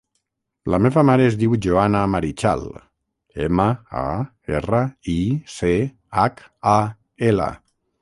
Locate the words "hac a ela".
6.23-7.51